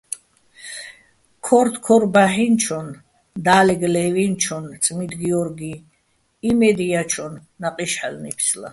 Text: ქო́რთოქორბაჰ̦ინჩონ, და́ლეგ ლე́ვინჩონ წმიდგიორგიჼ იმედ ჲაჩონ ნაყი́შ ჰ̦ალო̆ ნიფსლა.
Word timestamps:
ქო́რთოქორბაჰ̦ინჩონ, 1.45 2.87
და́ლეგ 3.45 3.81
ლე́ვინჩონ 3.93 4.65
წმიდგიორგიჼ 4.83 5.73
იმედ 6.49 6.77
ჲაჩონ 6.89 7.33
ნაყი́შ 7.61 7.91
ჰ̦ალო̆ 7.99 8.21
ნიფსლა. 8.23 8.69